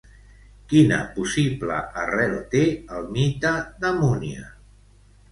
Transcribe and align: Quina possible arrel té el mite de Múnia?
Quina 0.69 0.95
possible 1.17 1.75
arrel 2.03 2.33
té 2.53 2.61
el 2.99 3.05
mite 3.17 3.51
de 3.85 3.93
Múnia? 3.99 4.49